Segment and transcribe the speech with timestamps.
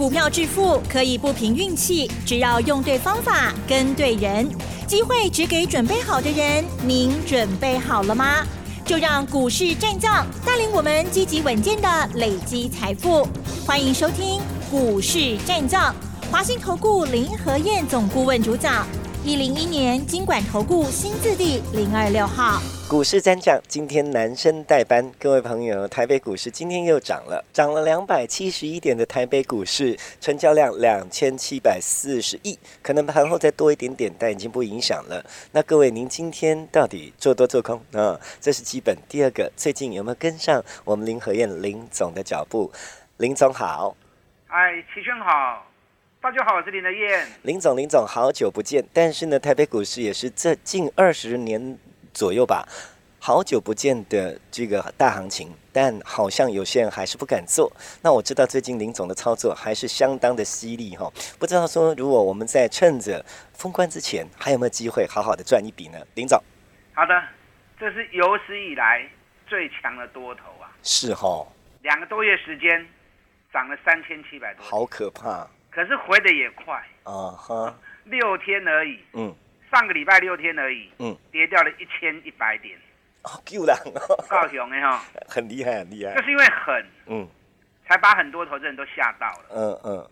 [0.00, 4.48] 股票致富可以不凭运气，只要用对方法、跟对人，
[4.86, 6.64] 机会只给准备好的人。
[6.86, 8.36] 您准备好了吗？
[8.82, 13.28] 就让股市战将带领我们积极稳健的累积财富。
[13.66, 15.94] 欢迎收听股市战将，
[16.30, 18.86] 华兴投顾林和燕总顾问主讲。
[19.22, 22.58] 一零一年金管投顾新字第零二六号，
[22.88, 35.22] 股市站长今天男生代班，各位朋友，台北股市今天又涨了，涨了两百七十一点的台北股市，成交量两千七百四十亿，可能盘后再多一点点，但已经不影响了。
[35.52, 38.18] 那各位，您今天到底做多做空啊？
[38.40, 38.96] 这是基本。
[39.06, 42.72] 第二个，最近有没有跟上我们林和燕林总的脚步？
[43.18, 43.94] 林总好，
[44.46, 45.69] 哎，齐轩好。
[46.22, 47.26] 大家好，我是林德燕。
[47.44, 48.84] 林总，林总，好久不见。
[48.92, 51.78] 但是呢，台北股市也是这近二十年
[52.12, 52.68] 左右吧，
[53.18, 55.50] 好久不见的这个大行情。
[55.72, 57.72] 但好像有些人还是不敢做。
[58.02, 61.10] 那我知道最近林总的操作还是相当的犀利哈。
[61.38, 65.98] 不知道说，如果我们在趁着封关之前，还有没有机会好好的赚一笔呢？
[66.16, 66.38] 林总，
[66.92, 67.18] 好的，
[67.78, 69.08] 这是有史以来
[69.46, 70.68] 最强的多头啊。
[70.82, 71.46] 是哈，
[71.80, 72.86] 两个多月时间
[73.50, 75.48] 涨了三千七百多，好可怕。
[75.70, 79.32] 可是回的也快啊哈，六天而已，嗯，
[79.70, 82.76] 上个礼拜六天而已，嗯，跌掉了一千一百点，
[83.22, 83.74] 哦，够了，
[84.28, 87.28] 高雄的哈， 很厉害，很厉害，就是因为狠，嗯，
[87.86, 90.10] 才把很多投资人都吓到了，嗯嗯，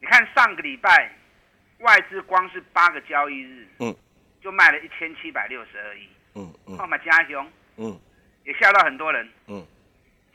[0.00, 1.10] 你看上个礼拜
[1.80, 3.94] 外资光是八个交易日，嗯，
[4.40, 7.98] 就卖了一千七百六十二亿，嗯嗯，那么加雄，嗯，
[8.44, 9.66] 也吓到很多人，嗯，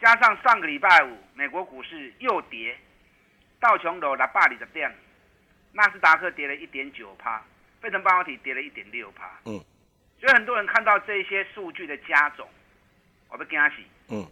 [0.02, 2.78] 加上上个礼拜五美国股市又跌。
[3.62, 4.92] 道琼楼拉巴里的店，
[5.72, 7.42] 纳斯达克跌了一点九趴，
[7.80, 9.30] 费城半导体跌了一点六趴。
[9.46, 9.64] 嗯，
[10.20, 12.50] 所以很多人看到这些数据的加总，
[13.30, 13.86] 我不惊喜。
[14.10, 14.28] 嗯，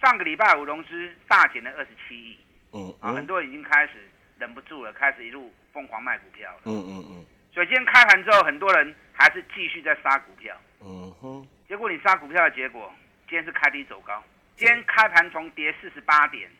[0.00, 2.38] 上个礼拜五融资大减了二十七亿。
[2.72, 3.94] 嗯啊，很多人已经开始
[4.38, 6.60] 忍不住了，开始一路疯狂卖股票了。
[6.66, 7.26] 嗯嗯嗯。
[7.54, 10.54] 所以今天开盘之后，很多人还是继续在杀股票。
[10.82, 11.48] 嗯哼。
[11.66, 12.92] 结果你杀股票的结果，
[13.26, 14.22] 今天是开低走高。
[14.54, 16.50] 今天开盘从跌四十八点。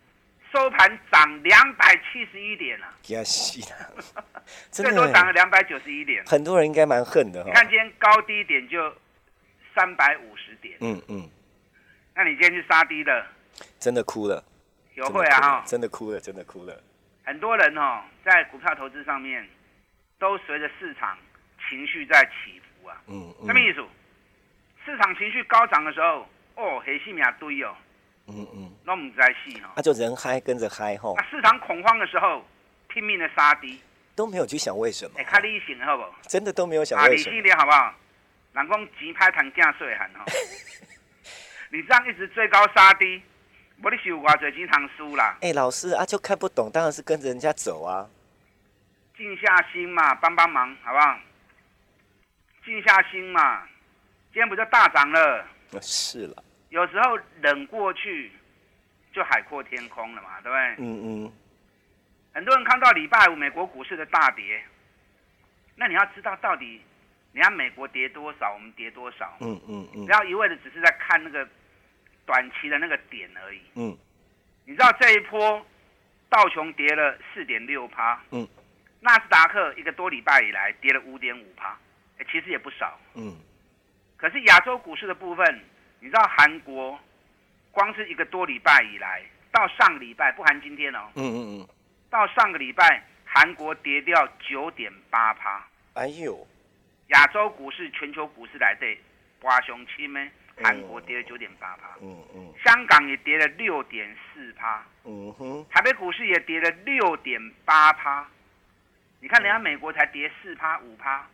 [0.52, 4.24] 收盘涨两百七十一点了，吓死了！
[4.70, 7.42] 最多涨了两百九十一点，很多人应该蛮恨的。
[7.44, 8.92] 你看今天高低点就
[9.74, 11.28] 三百五十点，嗯嗯，
[12.14, 13.26] 那你今天去杀低了，
[13.78, 14.42] 真的哭了，
[14.94, 16.82] 有会啊哈，真的哭了，真的哭了。
[17.24, 19.48] 很多人哦，在股票投资上面
[20.18, 21.16] 都随着市场
[21.68, 23.84] 情绪在起伏啊，嗯嗯，什么意思？
[24.84, 27.76] 市场情绪高涨的时候，哦，黑细米啊堆哦。
[28.34, 31.14] 嗯嗯，那我们在戏哈，那就人嗨跟着嗨吼。
[31.16, 32.44] 那市场恐慌的时候，
[32.88, 33.80] 拼命的杀低，
[34.14, 35.18] 都没有去想为什么。
[35.18, 36.04] 哎，看理性好不？
[36.28, 37.16] 真的都没有想为什么。
[37.16, 37.94] 理性点好不好？
[38.52, 40.24] 人讲钱拍谈价税喊哈，
[41.70, 43.22] 你这样一直追高杀低，
[43.82, 45.36] 我你是有偌侪钱通输啦。
[45.40, 48.08] 哎，老师啊，就看不懂，当然是跟着人家走啊。
[49.16, 51.18] 静下心嘛，帮帮忙好不好？
[52.64, 53.62] 静下心嘛，
[54.32, 55.46] 今天不就大涨了？
[55.80, 56.42] 是了。
[56.70, 58.30] 有时候冷过去，
[59.12, 60.86] 就海阔天空了嘛，对不对？
[60.86, 61.32] 嗯嗯。
[62.32, 64.62] 很多人看到礼拜五美国股市的大跌，
[65.74, 66.80] 那你要知道到底，
[67.32, 69.36] 人家美国跌多少，我们跌多少？
[69.40, 70.06] 嗯嗯嗯。
[70.06, 71.46] 不要一味的只是在看那个
[72.24, 73.60] 短期的那个点而已。
[73.74, 73.98] 嗯。
[74.64, 75.66] 你知道这一波
[76.28, 78.46] 道琼跌了四点六趴，嗯。
[79.00, 81.76] 纳斯达克一个多礼拜以来跌了五点五趴，
[82.18, 82.96] 哎，其实也不少。
[83.16, 83.36] 嗯。
[84.16, 85.60] 可是亚洲股市的部分。
[86.00, 86.98] 你知道韩国，
[87.70, 89.22] 光是一个多礼拜以来，
[89.52, 91.68] 到上个礼拜不含今天哦，嗯嗯嗯，
[92.08, 95.62] 到上个礼拜韩国跌掉九点八趴。
[95.94, 96.46] 哎呦，
[97.08, 98.98] 亚洲股市、全球股市来对，
[99.42, 100.30] 华雄期咩，
[100.62, 101.90] 韩国跌了九点八趴。
[102.00, 104.82] 嗯嗯，香港也跌了六点四趴。
[105.04, 108.26] 嗯哼，台北股市也跌了六点八趴。
[109.20, 111.26] 你看人家美国才跌四趴五趴，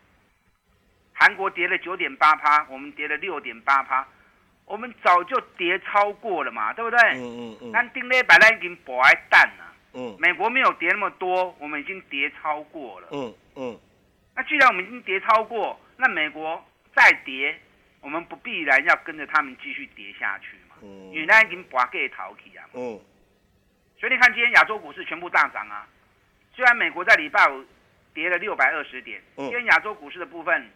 [1.13, 4.05] 韩国跌了九点八趴，我们跌了六点八趴。
[4.67, 6.99] 我们早就跌超过了嘛，对不对？
[7.15, 7.71] 嗯嗯嗯。
[7.73, 9.73] 但丁磊本来已经博爱蛋了。
[9.95, 10.17] 嗯。
[10.19, 13.09] 美国没有跌那么多，我们已经跌超过了。
[13.13, 13.81] 嗯嗯。
[14.35, 16.63] 那既然我们已经跌超过，那美国
[16.95, 17.59] 再跌，
[18.01, 20.77] 我们不必然要跟着他们继续跌下去嘛。
[20.83, 21.11] 嗯。
[21.13, 22.67] 因为那已经博给逃起啊。
[22.75, 23.01] 嗯。
[23.99, 25.87] 所以你看，今天亚洲股市全部大涨啊。
[26.53, 27.65] 虽然美国在礼拜五
[28.13, 30.71] 跌了六百二十点，今天亚洲股市的部分，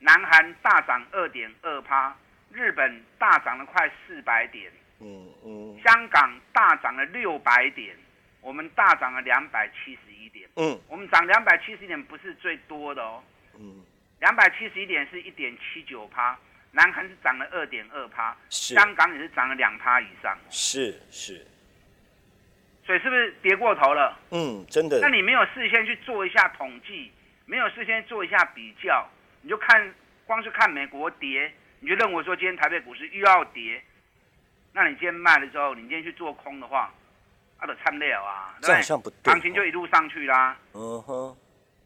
[0.00, 2.14] 南韩大涨二点二趴。
[2.52, 4.70] 日本大涨了快四百点，
[5.00, 7.96] 嗯嗯，香港大涨了六百点，
[8.40, 13.22] 我们大涨了两百七十一点，嗯，我们涨两百七十一点不是最多的哦，
[13.58, 13.82] 嗯，
[14.20, 16.38] 两百七十一点是一点七九趴，
[16.72, 21.46] 南韩是涨了二点二趴，香港也是涨了两趴以上，是是，
[22.84, 24.18] 所以是不是跌过头了？
[24.30, 25.00] 嗯，真的。
[25.00, 27.10] 那，你没有事先去做一下统计，
[27.46, 29.08] 没有事先做一下比较，
[29.40, 29.94] 你就看
[30.26, 31.52] 光是看美国跌，
[31.82, 33.82] 你就认为说今天台北股市又要跌，
[34.72, 36.94] 那你今天卖了之后，你今天去做空的话，
[37.60, 39.32] 那就参了啊，这对不对？
[39.32, 41.36] 行情就一路上去啦，嗯哼，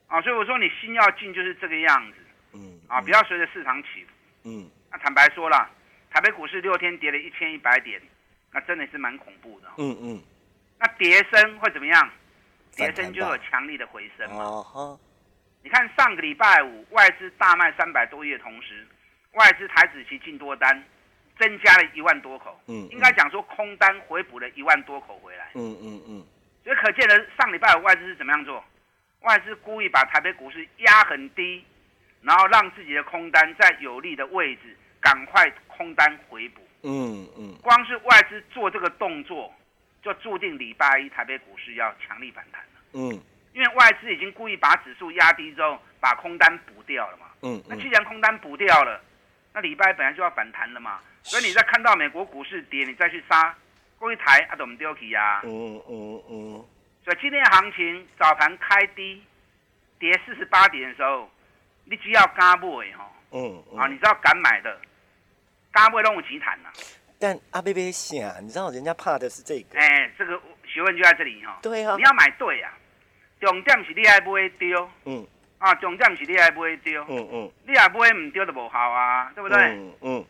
[0.07, 2.19] 啊，所以我说你心要静就是这个样子
[2.53, 4.11] 嗯啊，不要随着市场起伏。
[4.45, 5.69] 嗯那坦白说了，
[6.11, 7.99] 台北股市六天跌了一千一百点，
[8.53, 9.73] 那真的是蛮恐怖的哦。
[9.79, 10.23] 嗯嗯，
[10.79, 12.11] 那跌升会怎么样？
[12.77, 14.45] 跌升就有吧强力的回升嘛。
[14.45, 14.99] 啊哈，
[15.63, 18.87] 你看上个礼拜五外资大卖三百多亿的同时，
[19.37, 20.83] 外资台子期净多单
[21.39, 26.27] 增加了一万多口，嗯，应该讲说空单回补了一万多口回来，嗯嗯嗯
[26.65, 28.65] 所以可见的上礼拜五外资是怎么样做？
[29.21, 31.65] 外资故意把台北股市压很低，
[32.23, 36.61] 然后让自己的空单在有利的位置赶快空单回补。
[36.83, 39.53] 嗯嗯光是外资做这个动作，
[40.03, 42.81] 就注定礼拜一台北股市要强力反弹了。
[42.95, 43.21] 嗯
[43.53, 47.27] 因为外资已经故意把指数压低之后，把空单补掉了嘛。
[47.43, 49.03] 嗯那既然空单补掉了，
[49.57, 51.01] 那礼拜本来就要反弹了嘛。
[51.23, 53.55] 所以你在看到美国股市跌，你再去杀，
[53.99, 55.41] 过一台啊，都唔丢起呀。
[55.45, 56.65] 嗯嗯嗯，
[57.03, 59.23] 所以今天的行情早盘开低，
[59.99, 61.27] 跌四十八点的时候，
[61.87, 64.79] 你只要敢买吼，嗯啊，嗯，你知道敢买的，
[65.73, 66.69] 敢买都有钱谈呐。
[67.19, 71.59] 但阿贝贝想，你知道人家怕的是这个，哎，这个学问就在这里哈。
[71.63, 72.71] 对啊你，要买对啊，
[73.41, 75.27] 重点是你爱买丢嗯
[75.59, 79.59] 啊，重点是你爱买丢，嗯嗯，你也买唔丢就无效啊，对不对？
[79.59, 80.25] 嗯嗯，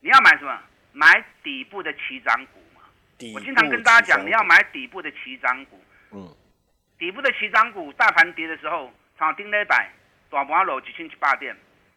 [0.00, 0.58] 你要买什么？
[0.92, 2.82] 买底部的起涨股嘛。
[3.18, 5.80] 底我经常跟大家讲，你要买底部的起涨股。
[6.12, 6.34] 嗯
[6.98, 9.90] 底部的起涨股，大盘跌的时候，炒丁磊百
[10.30, 11.54] 大盘落几千七八点，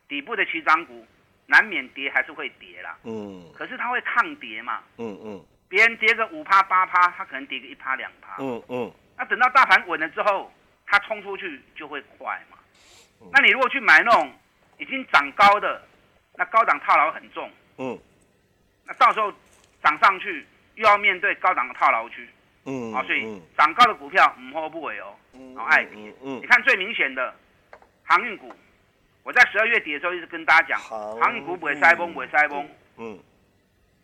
[0.09, 1.07] 底部的起涨股
[1.45, 2.97] 难免跌还是会跌啦。
[3.03, 8.35] 嗯可是它会抗跌嘛，嗯嗯别人跌个五趴八趴，它可能跌个一趴两趴。
[8.39, 10.51] 嗯嗯那等到大盘稳了之后，
[10.89, 12.57] 它冲出去就会快嘛
[13.21, 13.29] 嗯。
[13.31, 14.33] 那你如果去买那种
[14.77, 15.81] 已经涨高的，
[16.35, 17.97] 那高档套牢很重，嗯
[18.85, 19.31] 那到时候
[19.83, 20.45] 涨上去
[20.75, 22.27] 又要面对高档的套牢区
[22.65, 25.15] 嗯，啊，所以嗯涨高的股票唔好不为哦。
[25.33, 27.33] 嗯好爱嗯嗯你看最明显的
[28.03, 28.51] 航运股，
[29.23, 32.67] 我在十二月底的时候一直跟大家讲，航航运股不会塞崩，不会塞崩。
[32.97, 33.19] 嗯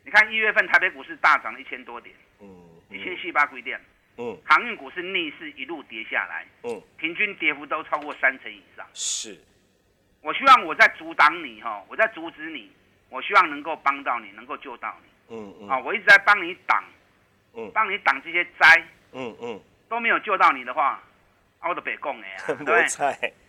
[0.03, 2.47] 你看一月份台北股市大涨了一千多点，嗯
[2.91, 3.81] 一千四百几点，
[4.17, 4.37] 嗯。
[4.45, 6.81] 航运股是逆势一路跌下来，嗯。
[6.97, 8.85] 平均跌幅都超过三成以上。
[8.93, 9.37] 是，
[10.21, 12.71] 我希望我在阻挡你哈，我在阻止你，
[13.09, 15.35] 我希望能够帮到你，能够救到你。
[15.35, 15.69] 嗯嗯。
[15.69, 15.79] 啊！
[15.79, 16.83] 我一直在帮你挡，
[17.55, 17.71] 嗯。
[17.73, 18.83] 帮你挡这些灾，
[19.13, 19.59] 嗯嗯，
[19.89, 21.01] 都没有救到你的话，
[21.59, 22.35] 啊，我都别讲的呀，
[22.65, 22.85] 对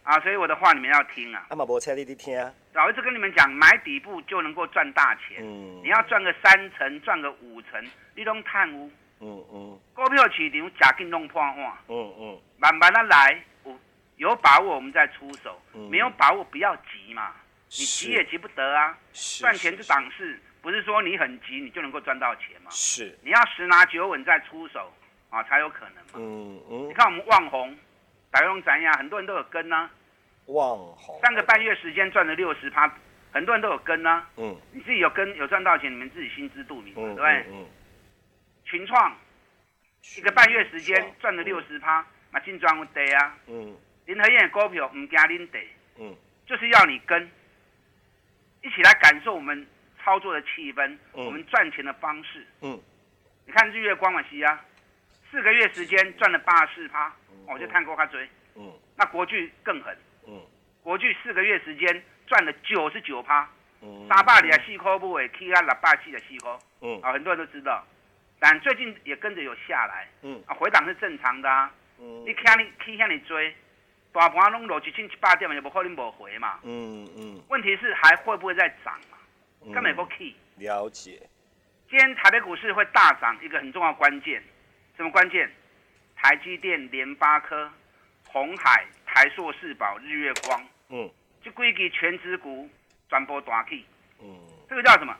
[0.02, 1.46] 啊，所以我的话你们要听啊！
[1.50, 2.34] 啊嘛无菜你得听，
[2.72, 7.84] 老一直跟你们讲，买底部就能够赚大钱，嗯，你要赚个三成，赚个五成，
[8.14, 8.90] 你都贪污。
[9.20, 9.78] 嗯嗯。
[9.94, 11.56] 股票市场假进弄破案，
[11.88, 12.40] 嗯嗯。
[12.58, 13.78] 慢慢的来，有
[14.16, 15.88] 有把握我们再出手，嗯。
[15.90, 17.32] 没有把握不要急嘛，
[17.66, 18.96] 你急也急不得啊。
[19.40, 22.70] 赚钱是是档事，不是说你很急你就能够赚到钱嘛。
[22.70, 24.92] 是，你要十拿九稳再出手
[25.30, 26.12] 啊，才有可能嘛。
[26.14, 27.76] 嗯嗯，你看我们旺红，
[28.30, 29.88] 白龙展呀，很多人都有跟呢，
[30.46, 32.90] 望红三个半月时间赚了六十趴，
[33.32, 34.56] 很多人都有跟呐、嗯。
[34.72, 37.46] 你自己有跟有赚到钱，你们自己心知肚明嘛，对嗯不对？
[37.50, 37.66] 嗯
[38.66, 39.16] 群创
[40.18, 43.38] 一个半月时间赚了六十趴，那进庄得啊。
[43.46, 43.75] 嗯。
[44.04, 45.58] 林和燕的股票唔惊恁得，
[45.99, 46.14] 嗯。
[46.46, 47.30] 就是要你跟，
[48.62, 49.66] 一起来感受我们
[50.02, 51.25] 操作的气氛，嗯。
[51.25, 52.46] 我们赚钱的方式。
[52.61, 52.80] 嗯。
[53.46, 54.61] 你看日月光嘛西啊，
[55.30, 57.46] 四个月时间赚了八十四趴，嗯。
[57.49, 58.28] 我就看过他追。
[58.56, 58.73] 嗯。
[58.96, 59.96] 那国巨更狠，
[60.26, 60.40] 嗯。
[60.82, 63.49] 国巨四个月时间赚了九十九趴，
[63.80, 67.00] 嗯，三百里啊四块不为 K 啊六百四的四块，嗯。
[67.02, 67.85] 啊很多人都知道，
[68.38, 73.55] 但最近也跟着有下来，嗯啊回档是正常的啊，嗯你看你去向你追，
[74.12, 76.61] 大盘拢落一千七八点嘛，也不可能无回嘛。
[76.62, 79.19] 嗯嗯问题是还会不会再涨嘛？
[79.62, 80.35] 嗯，根本不 key。
[80.57, 81.21] 了解，
[81.88, 84.43] 今天台北股市会大涨，一个很重要的关键，
[84.97, 85.50] 什么关键？
[86.14, 87.71] 台积电、联发科、
[88.26, 91.11] 红海、台硕、世宝、日月光，嗯
[91.43, 92.69] 就归给全指股
[93.09, 93.85] 转播大起，
[94.21, 94.26] 嗯
[94.69, 95.14] 这个叫什么？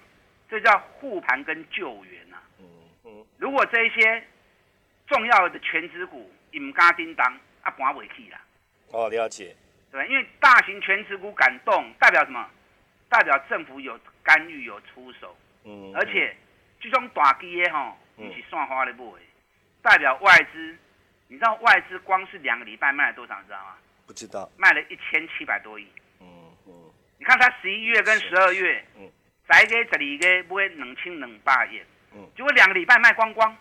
[0.49, 2.16] 这叫护盘跟救援呐、
[3.39, 4.25] 如果这一些
[5.07, 8.41] 重要的全职股唔加叮当，啊盘尾起啦，
[8.91, 9.55] 哦，了解，
[9.91, 10.07] 对？
[10.09, 12.49] 因为大型全职股敢动，代表什么？
[13.09, 15.37] 代表政府有干预、有出手。
[15.65, 16.37] 嗯，而且
[16.81, 19.21] 这种大基的吼，嗯不是算花的买的，
[19.83, 20.77] 代表外资。
[21.29, 23.37] 你知道外资光是两个礼拜卖了多少？
[23.41, 23.77] 你知道吗？
[24.07, 25.87] 不知道，卖了一千七百多亿。
[26.21, 26.27] 嗯
[26.67, 26.73] 嗯
[27.19, 29.11] 你看他十一月跟十二月，嗯
[29.51, 31.81] 十一个、十二个买两千两百亿，
[32.17, 32.29] 嗯。
[32.37, 33.57] 结果两个礼拜卖光光。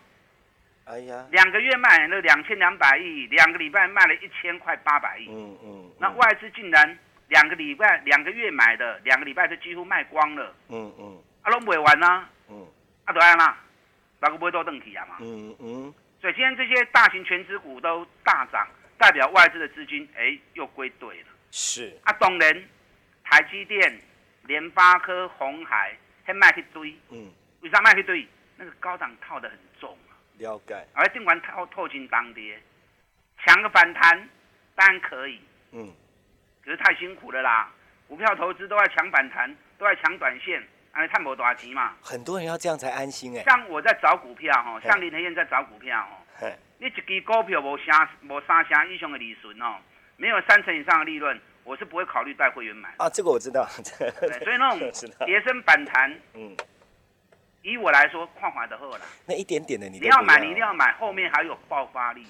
[0.85, 5.27] 哎呀，两个月卖了两千两百亿，两个礼拜卖了一千块八百亿。
[5.29, 6.97] 嗯嗯，那外资竟然
[7.27, 11.23] 两个礼拜、两个月买的，两个礼拜就几乎卖光了，嗯嗯。
[11.41, 12.67] 啊，拢卖完啦，嗯。
[13.05, 13.57] 啊，都安啦，
[14.19, 15.17] 那个不会都登起啊嘛。
[15.21, 18.67] 嗯嗯，所以今天这些大型全资股都大涨，
[18.99, 21.27] 代表外资的资金哎又归队了。
[21.49, 22.63] 是，啊，当然，
[23.23, 23.99] 台积电、
[24.43, 27.31] 联发科、红海，还卖去堆，嗯，
[27.61, 28.27] 为啥卖去堆？
[28.57, 32.59] 那个高档套的很重啊，了解，而定完套透进当跌，
[33.45, 34.29] 抢个反弹
[34.75, 35.93] 当然可以，嗯。
[36.63, 37.71] 可是太辛苦了啦。
[38.07, 41.93] 股票投资都在抢反弹，都在抢短线，哎，探不多钱嘛。
[42.01, 49.77] 很多人要这样才安心哎，像我在找股票哦，像林和燕在找股票哦，嘿，你一支股票无三无三成以上的利润哦，
[50.17, 53.03] 没有三成以上的利润，我是不会考虑带会员买的。
[53.03, 53.67] 啊，这个我知道，
[53.99, 54.79] 对，所以那种
[55.25, 56.55] 跌升反弹，嗯，
[57.65, 59.01] 以我来说，看法的后啦。
[59.25, 60.21] 那一点点的你要。
[60.21, 62.25] 买，你一定要买，后面还有爆发力，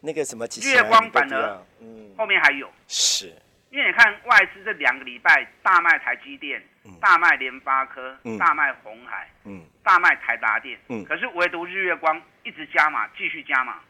[0.00, 2.70] 那个什么月光反而，嗯，后面还有。
[2.86, 3.34] 是，
[3.70, 9.62] 因为你看外资这两个礼拜大卖台积电嗯，大卖联发科嗯，大卖红海，嗯。
[9.82, 13.80] 大卖台达电嗯，可是唯独日月光一直加码，继续加码，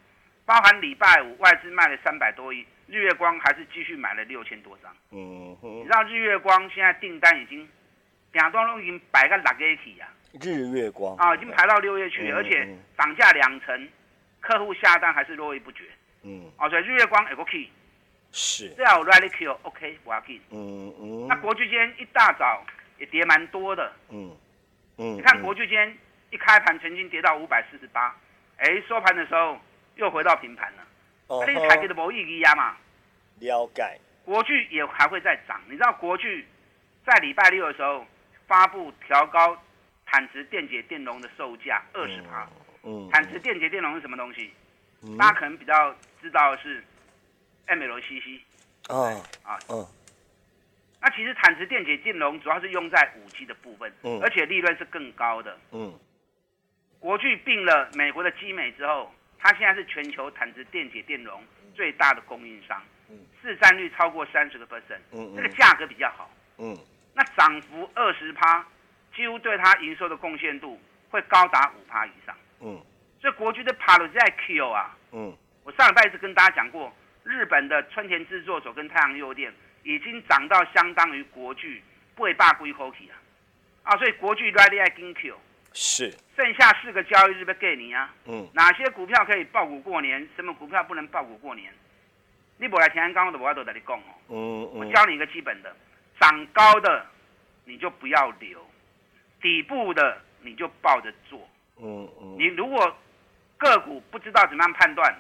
[0.46, 4.94] 包含礼拜五外资卖了三百多亿，日月光还是继续买了六千多张。
[5.10, 7.68] 嗯哼，你知道日月光现在订单已经
[8.30, 11.16] 两段都已经摆个六个起啊，日月光。
[11.16, 12.78] 啊，已经排到六月去，嗯而且嗯。
[12.96, 13.88] 涨价两成，
[14.40, 15.84] 客户下单还是络绎不绝。
[16.22, 16.50] 嗯。
[16.58, 17.70] 哦，所以日月光有个 key，
[18.32, 20.40] 是，只要 rally key OK 我要 key。
[20.50, 22.64] 嗯嗯，那国巨今天一大早
[22.98, 24.36] 也跌蛮多的，嗯
[24.98, 25.42] 嗯，你看嗯。
[25.42, 25.96] 国巨今天
[26.30, 28.14] 一开盘曾经跌到五百四十八，
[28.58, 29.58] 哎，收盘的时候
[29.96, 30.82] 又回到平盘了。
[31.28, 32.76] 哦那你台积的博弈一压嘛，
[33.38, 35.60] 了解，国巨也还会再涨。
[35.66, 36.46] 你知道国巨
[37.04, 38.06] 在礼拜六的时候
[38.46, 39.56] 发布调高
[40.10, 42.48] 坦值电解电容的售价二十趴。
[42.82, 44.50] 嗯，坦值电解电容是什么东西？
[45.02, 46.82] 嗯大家可能比较知道的是
[47.68, 48.40] MLCC
[48.88, 49.58] 哦啊。
[49.68, 49.86] 嗯
[51.00, 55.56] 那其实坦值电解电容主要是用在五 G 的部分，嗯而且利润是更高的。
[55.72, 55.94] 嗯
[56.98, 61.40] 国巨并了美国的基美之后，它现在是全球坦值电解电容
[61.74, 66.28] 最大的供应商嗯，市占率超过三十个 percent，嗯这个价格比较好。
[66.56, 66.76] 嗯
[67.14, 68.66] 那涨幅二十趴，
[69.18, 72.32] 几乎对它营收的贡献度会高达五趴以上。
[72.60, 72.80] 嗯。
[73.20, 75.36] 所以国巨的爬了在 Q 啊，嗯。
[75.64, 76.94] 我上礼拜一直跟大家讲过，
[77.24, 81.82] 日本的春田制作所跟太阳诱电已经涨到相当于国巨
[82.16, 83.18] 八百几口起啊，
[83.82, 85.36] 啊，所以国巨 ready 爱跟 Q，
[85.72, 88.48] 是，剩下四个交易日被给你啊，嗯。
[88.54, 91.72] 哪些股票可以爆股过年，什么股票不能爆股过年？
[92.56, 95.74] 你不来听刚刚的我都在你讲哦，嗯嗯，我教你一个基本的，
[96.20, 97.06] 涨高的
[97.64, 98.64] 你就不要留，
[99.40, 101.38] 底部的你就抱着做。
[101.80, 102.96] 嗯嗯你如果
[103.56, 105.14] 个股不知道怎么样判断，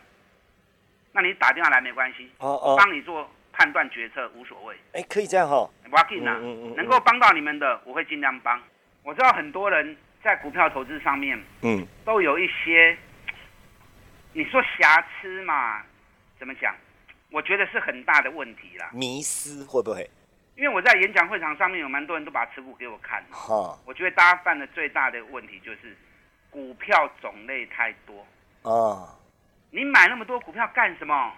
[1.12, 8.60] 那你打电话来没关系，哦哦，帮你做判断决策无所谓，哎，可以这样哈，不要紧啊嗯嗯嗯嗯，能够帮到你们的，我会尽量帮。
[9.02, 12.96] 我知道很多人在股票投资上面嗯都有一些，
[14.32, 15.82] 你说瑕疵嘛，
[16.38, 16.74] 怎么讲？
[17.30, 18.90] 我觉得是很大的问题啦。
[18.92, 20.08] 迷失会不会？
[20.58, 25.96] 因为我在演讲会场上面有蛮多人都把持股给我看，哈我觉得大家犯的最大的问题就是
[26.50, 28.26] 股票种类太多。
[28.62, 29.14] 啊，
[29.70, 31.32] 你买那么多股票干什么？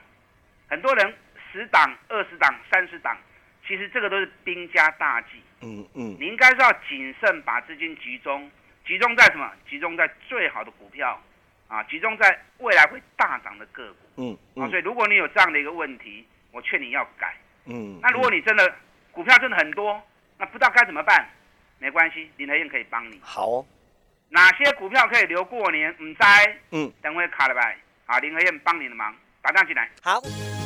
[0.71, 1.15] 很多人
[1.53, 3.15] 十档、二十档、三十档，
[3.69, 5.43] 其实这个都是兵家大忌。
[5.61, 8.50] 嗯嗯你应该是要谨慎把资金集中，
[8.87, 9.53] 集中在什么？
[9.69, 11.21] 集中在最好的股票，
[11.69, 13.99] 啊，集中在未来会大涨的个股。
[14.17, 17.37] 嗯啊，嗯所以如果你有这样的一个问题，我劝你要改。
[17.67, 18.75] 嗯，那如果你真的
[19.12, 20.00] 股票真的很多，
[20.38, 21.29] 那不知道该怎么办，
[21.79, 23.21] 没关系，林和燕可以帮你。
[23.23, 23.67] 好哦，
[24.29, 25.90] 哪些股票可以留过年？
[25.99, 26.21] 唔知，
[26.71, 27.61] 嗯，等会卡了吧。
[28.07, 29.90] 好，林和燕帮你的忙，打电话进来。
[30.02, 30.21] 好。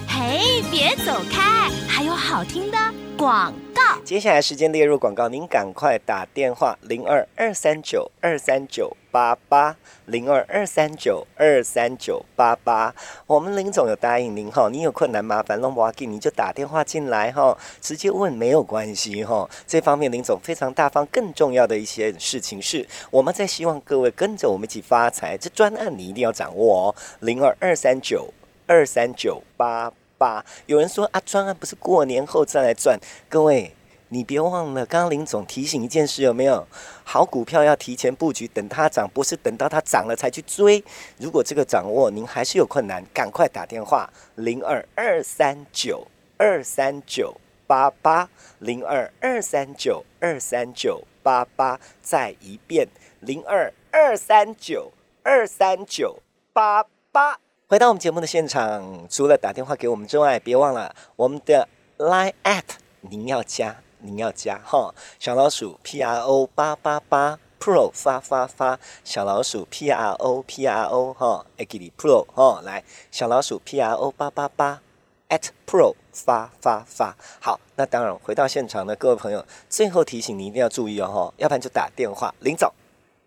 [0.07, 2.79] 嘿，别走开，还有好听的
[3.17, 3.83] 广告。
[4.05, 12.95] 接下来时间列入广告，您赶快打电话零二二三九二三九八八零二二三九二三九八八。
[13.27, 19.49] 我们林总有答应您哈，你有困难麻烦弄不要紧，你就打电话进来哈，直接问没有关系哈。
[19.67, 28.33] 这方面林总非常大方，更重要的一些事情是，我们在希望各位跟着我们一起发财，这专案你一定要掌握哦，零二二三九
[28.67, 30.45] 二三九八八。
[30.67, 33.75] 有人说啊，专案不是过年后再来赚，各位。
[34.09, 36.65] 你别忘了，刚刚林总提醒一件事，有没有？
[37.03, 40.85] 好股票要提前布局，等它涨，不是等到它涨了才去追。
[41.19, 46.07] 如果这个掌握您还是有困难，赶快打电话零二二三九
[46.37, 47.35] 二三九
[47.67, 48.29] 八八
[48.61, 52.87] 零二二三九二三九八八，再一遍
[53.19, 54.93] 零二二三九
[55.25, 57.41] 二三九八八。
[57.75, 62.63] 回到我们节目的现场，除了打电话给我们之外，别忘了我们的 Line at
[63.01, 71.79] 您要加，您要加哈，小老鼠 P R O 八八八 Pro 发发发，小老鼠 P R O P R O 哈 g
[71.79, 74.81] i l Pro 哈，来小老鼠 P R O 八八八
[75.29, 77.17] at Pro 发发发。
[77.41, 82.73] 好，那当然回到现场的各位朋友，最后提醒你一定要注意哦哈，要不然就打电话林总。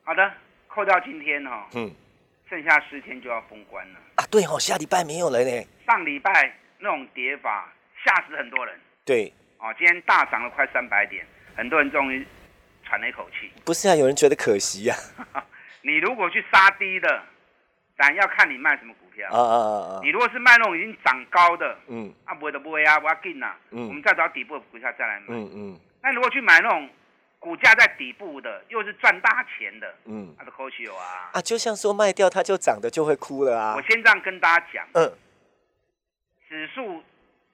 [0.05, 0.21] 好的，
[0.69, 1.91] 扣掉今天哦，嗯
[2.49, 3.99] 剩下十天就要封关了。
[4.15, 5.51] 啊，对哦，下礼拜没有了呢。
[5.85, 7.71] 上礼拜那种跌法
[8.05, 11.25] 吓死很多人对，哦，今天大涨了快三百点，
[11.55, 12.25] 很多人终于
[12.85, 13.51] 喘了一口气。
[13.65, 14.95] 不是啊，有人觉得可惜呀、
[15.81, 17.21] 你如果去杀低的，
[17.97, 19.29] 咱要看你卖什么股票。
[19.29, 25.25] 啊，啊啊啊你如果是卖那种已经涨高的，嗯啊，不会的不会啊，我要进呐，嗯我们再找底部的股票再来买。
[25.29, 26.87] 嗯嗯那如果去买那种
[27.47, 30.35] 股价在底部的，又是赚大钱的，嗯。
[30.37, 31.31] 那是可惜有啊。
[31.31, 33.73] 啊，就像说卖掉它就涨的就会哭了啊。
[33.77, 33.81] 我。
[33.83, 35.09] 先这样跟大家讲，嗯，
[36.49, 37.01] 指数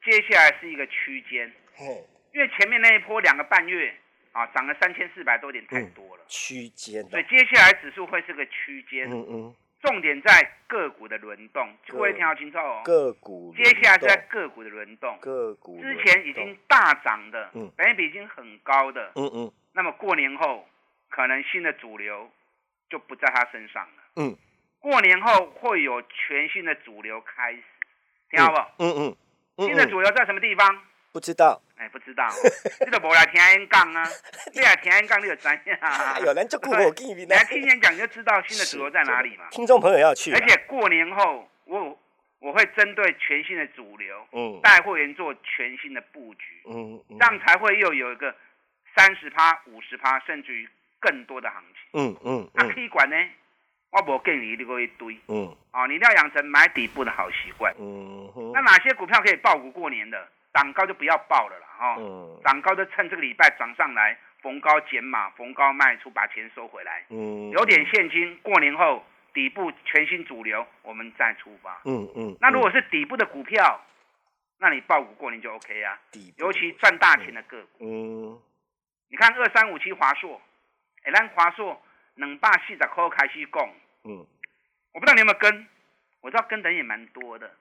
[0.03, 3.93] 接下来是一个区间，嘿，因为前面那一波两个半月
[4.31, 12.81] 啊涨了三千四百多点，太多了，区间的，所以接下来指数会是个区间，嗯嗯，重点在个股的轮动，各位听好清楚哦。
[12.83, 15.11] 个股接下来是在轮个股的轮动。
[15.11, 20.67] 动，个股之前已经大涨的嗯，本益比已经很高的，嗯嗯那么过年后
[21.09, 22.29] 可能新的主流
[22.89, 24.03] 就不在他身上了。
[24.15, 24.35] 嗯，
[24.79, 27.63] 过年后会有全新的主流开始，
[28.29, 28.71] 听好不好？
[28.79, 29.17] 嗯嗯
[29.57, 30.81] 嗯，新的主流在什么地方？
[31.11, 32.27] 不知道，哎，不知道，
[32.85, 34.03] 你都无来听演讲啊！
[34.53, 35.47] 你来听演讲，你就知
[35.79, 36.17] 啊。
[36.25, 39.47] 有人就顾我给你你来听演讲，你就知道新的主流在哪里嘛。
[39.51, 41.99] 听众朋友要去啊，而且过年后，我
[42.39, 48.35] 我会针对全新的主流，嗯带会员做全新的布局，嗯嗯这样才会又有一个
[48.95, 50.67] 三十趴、五十趴，甚至于
[50.99, 51.99] 更多的行情。
[51.99, 53.15] 嗯嗯那嗯 K 管呢？
[53.91, 57.71] 我无建议你个一堆嗯哦，你一定要养成买底部的好习惯。
[57.77, 60.27] 嗯哼那哪些股票可以爆股过年的？
[60.51, 69.03] 涨高就不要爆了啦，哈、嗯涨高就趁这个礼拜涨上来，逢高减码，逢高卖出，把钱收回来，嗯有点现金，过年后
[69.33, 71.81] 底部全新主流，我们再出发。
[71.85, 73.79] 嗯嗯，那如果是底部的股票，
[74.59, 77.79] 那你爆股过年就 OK 啊，底部尤其赚大钱的个股。
[77.81, 78.39] 嗯
[79.13, 80.41] 你看二三五七华硕，
[81.03, 81.79] 哎，咱华硕
[82.15, 83.69] 两百四十块开始讲，
[84.05, 84.25] 嗯。
[84.91, 85.67] 我不知道你有没有跟，
[86.21, 87.51] 我知道跟的人也蛮多的。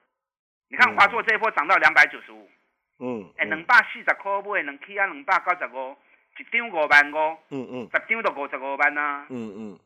[0.67, 2.49] 你看嗯华硕这一波涨到两百九十五，
[2.97, 5.95] 嗯，哎，两百四十块买，能起啊两百九十五，
[6.39, 7.89] 一张五万五，嗯嗯。
[7.93, 9.27] 十张都五十五万啊。
[9.29, 9.79] 嗯嗯，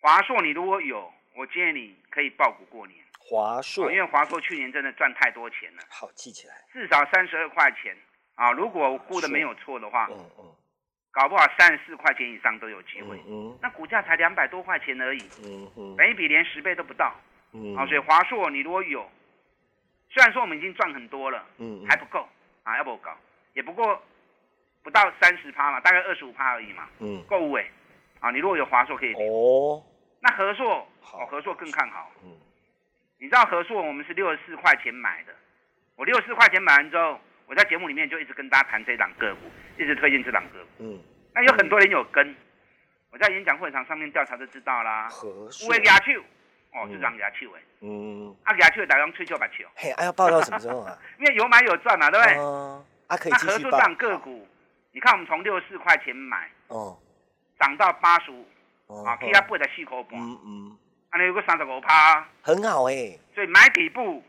[0.00, 3.88] 华硕你如果有，我建议你可以爆股过年，华硕。
[3.88, 7.94] 哦因为华硕去年真的赚太多钱了，好记起来，至少三十二块钱。
[8.36, 8.52] 啊。
[8.52, 10.54] 如果我估的没有错的话，嗯嗯
[11.14, 13.16] 搞不好三十四块钱以上都有机会。
[13.28, 15.94] 嗯那股价才两百多块钱而已，嗯嗯。
[15.96, 17.14] 本一比连十倍都不到。
[17.52, 19.08] 嗯，啊，所以华硕你如果有，
[20.10, 22.28] 虽然说我们已经赚很多了，嗯还不够
[22.64, 23.16] 啊，要不搞，
[23.52, 24.02] 也不过
[24.82, 27.22] 不到三十趴嘛，大概二十五趴而已嘛，嗯。
[27.28, 27.64] 够哎，
[28.18, 29.80] 啊，你如果有华硕可以，哦，
[30.20, 31.22] 那和硕好。
[31.22, 32.10] 哦，和硕更看好。
[32.24, 32.32] 嗯。
[33.20, 35.32] 你知道和硕我们是六十四块钱买的，
[35.94, 39.40] 我六十四块钱买完之后，我在节目里面就一直跟大家谈这档个股，
[39.78, 40.70] 一直推荐这档个股。
[40.78, 40.98] 嗯，
[41.34, 42.34] 那有很多人有跟，
[43.10, 45.08] 我在演讲会场上面调查就知道啦。
[45.08, 46.20] 和硕有的牙手，
[46.72, 50.98] 哦，嗯就让牙手的，嗯，啊牙手的大家吹球把球，嘿，啊要报到什么时候啊？
[51.20, 52.36] 因为有买有赚嘛，对不对？
[52.38, 54.46] 哦，啊可以合作这档个股，
[54.92, 56.98] 你看我们从六十四块钱买，哦
[57.60, 58.46] 涨到八十五，
[58.86, 60.78] 哦啊，K 它八十四块半，嗯嗯，
[61.10, 64.22] 啊，那有个三十五趴，很好哎，所以买底部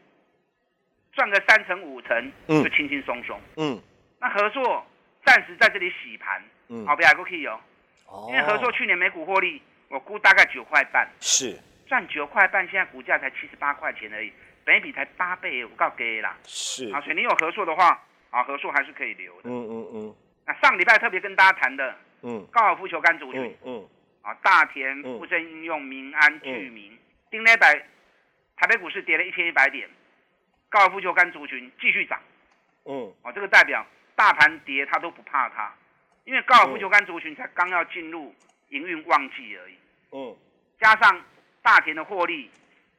[1.16, 3.40] 赚个三成五成嗯就轻轻松松。
[3.58, 3.82] 嗯
[4.20, 4.86] 那合作
[5.26, 7.60] 暂时在这里洗盘，嗯，好，不要过去哦，
[8.08, 14.32] 哦因为合作去年每股获利，我估大概九块半，是赚九块半，现在股价才七十八块钱而已，
[14.64, 16.38] 本益比才八倍，我告给啦。
[16.46, 19.50] 是，啊，所以你有合作的话，啊，合作还是可以留的。
[19.50, 23.42] 嗯嗯嗯那上礼拜特别跟大家谈的嗯高尔夫球杆族群。
[23.64, 23.90] 嗯嗯
[24.22, 26.98] 啊，大田、嗯富盛应用、民安、居民，
[27.30, 27.76] 丁磊百，
[28.58, 29.88] 台北股市跌了一千一百点，
[30.76, 32.20] 高尔夫球杆族群继续涨，
[32.84, 33.10] 嗯。
[33.24, 35.74] 哦，这个代表大盘跌它都不怕它，
[36.26, 38.36] 因为高尔夫球杆族群才刚要进入
[38.68, 39.78] 营运旺季而已，
[40.12, 40.36] 嗯。
[40.82, 41.24] 加上
[41.62, 42.52] 大田的获利，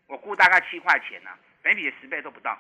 [0.07, 2.59] 我估大概七块钱呢、啊，每笔十倍都不到，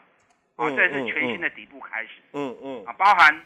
[0.57, 2.85] 哦，嗯这是全新的底部开始嗯嗯。
[2.85, 3.43] 啊，包含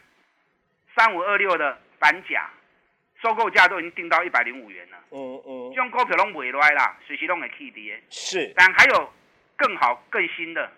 [0.93, 2.49] 三五二六的反甲，
[3.21, 4.97] 收购价都已经定到一百零五元了。
[5.11, 5.71] 嗯嗯。
[5.73, 8.03] 这，种股票拢袂赖啦，随时拢会起跌。
[8.09, 9.13] 是，但还有
[9.55, 10.69] 更好、更新的，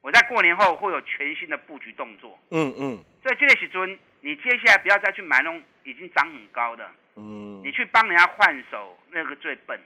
[0.00, 2.38] 我在过年后会有全新的布局动作。
[2.50, 3.04] 嗯嗯。
[3.22, 7.60] 所以这个时阵，你接下来不要再去买那种已经涨很高的，嗯。
[7.64, 9.80] 你去帮人家换手，那个最笨。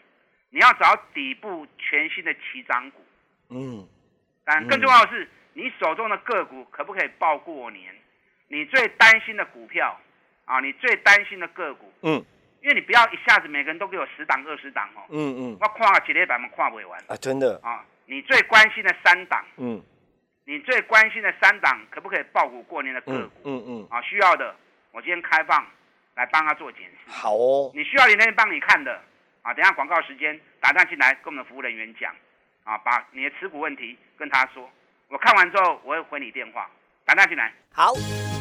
[0.51, 3.05] 你要找底部全新的起涨股。
[3.51, 3.87] 嗯，
[4.45, 7.95] 但更重要的是，你手中的个股可不可以报过年？
[8.49, 9.99] 你最担心的股票
[10.45, 12.25] 啊，你最担心的个股，嗯，
[12.63, 15.57] 因为你不要一下子每个人都给我十档二十档哦，嗯嗯。
[15.61, 17.01] 我跨几列板嘛跨不完。
[17.07, 17.85] 啊，真的，啊。
[18.07, 19.81] 你最关心的三档，嗯
[20.51, 24.03] 你最关心的三档可不可以报股过年的个嗯股嗯嗯，啊？
[24.03, 24.53] 需要的，
[24.91, 25.65] 我今天开放
[26.17, 26.97] 来帮他做检视。
[27.07, 29.01] 好哦，你需要林天帮你看的
[29.43, 32.13] 啊，等一下广告时间打电话进来跟我们的服务人员讲
[32.65, 34.69] 啊，把你的持股问题跟他说，
[35.07, 36.69] 我看完之后我会回你电话，
[37.05, 37.53] 打电话进来。
[37.73, 37.93] 好。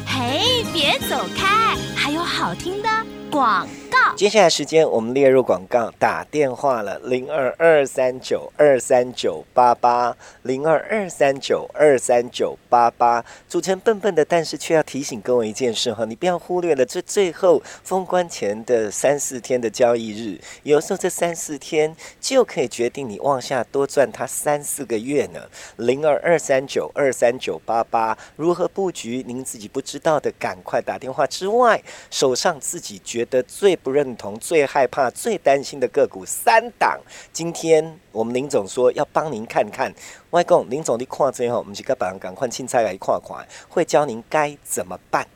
[0.04, 2.88] 嘿，别走开，还有好听的
[3.30, 3.89] 广告。
[4.16, 13.24] 接下来时间我们列入广告，打电话了零二二三九二三九八八零二二三九二三九八八。
[13.48, 25.40] 主持人笨笨的，但是却要提醒各位一件事哈，你不要忽略了这最后封关前的三四天的交易日，有时候这三四天就可以决定你往下多赚它三四个月呢。
[25.76, 29.24] 零二二三九二三九八八，如何布局？
[29.26, 36.98] 您自己不知道的，赶快打电话之外，手上自己觉得最不认认同、最害怕、最担心的个股三档。
[37.34, 39.92] 今天我们林总说要帮您看看，
[40.30, 45.26] 外公林总你看这后，我们几个把赶快青菜来跨款，会教您该怎么办。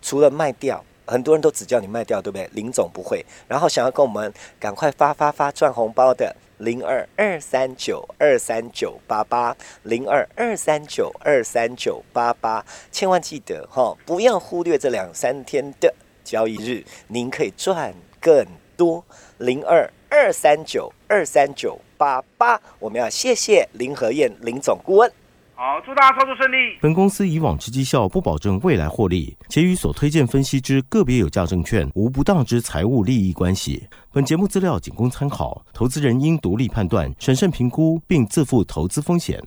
[0.00, 2.48] 除了卖掉，很多人都只叫你卖掉，对不对？
[2.52, 3.26] 林总不会。
[3.48, 6.36] 然后想要跟我们赶快发发发赚红包的。
[6.58, 19.04] 零二二三九二三九八八，零二二三九二三九八八，千万记得哈，不要忽略这两三天的交易日，您可以赚更多。
[19.38, 25.12] 零二二三九二三九八八，我们要谢谢林和燕林总顾问。
[25.54, 26.78] 好，祝大家操作顺利。
[26.80, 33.86] 本公司以往之绩效不保证未来获利，且与所推荐分析之个别有价证券无不当之财务利益关系。
[34.12, 39.40] 本节目资料仅供参考，投资人应独立判断、审慎评估，并自负投资风险。